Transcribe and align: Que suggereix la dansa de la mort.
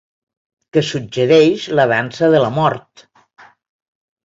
Que 0.77 0.81
suggereix 0.87 1.67
la 1.81 1.87
dansa 1.93 2.33
de 2.37 2.41
la 2.47 2.51
mort. 2.57 3.07